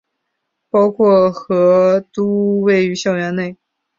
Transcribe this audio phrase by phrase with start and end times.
[0.71, 3.55] 包括和都位于校园内。